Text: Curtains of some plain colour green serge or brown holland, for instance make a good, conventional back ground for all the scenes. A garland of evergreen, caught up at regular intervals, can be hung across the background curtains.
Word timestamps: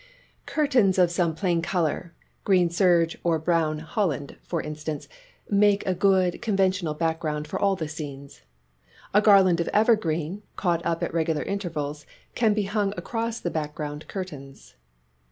Curtains 0.47 0.97
of 0.97 1.11
some 1.11 1.35
plain 1.35 1.61
colour 1.61 2.15
green 2.43 2.71
serge 2.71 3.19
or 3.23 3.37
brown 3.37 3.77
holland, 3.77 4.35
for 4.41 4.59
instance 4.59 5.07
make 5.47 5.85
a 5.85 5.93
good, 5.93 6.41
conventional 6.41 6.95
back 6.95 7.19
ground 7.19 7.47
for 7.47 7.59
all 7.59 7.75
the 7.75 7.87
scenes. 7.87 8.41
A 9.13 9.21
garland 9.21 9.61
of 9.61 9.67
evergreen, 9.67 10.41
caught 10.55 10.83
up 10.83 11.03
at 11.03 11.13
regular 11.13 11.43
intervals, 11.43 12.07
can 12.33 12.55
be 12.55 12.63
hung 12.63 12.95
across 12.97 13.39
the 13.39 13.51
background 13.51 14.07
curtains. 14.07 14.73